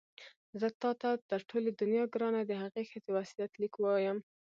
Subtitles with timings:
[0.59, 4.17] زه تا ته تر ټولې دنیا ګرانه د هغې ښځې وصیت لیک وایم.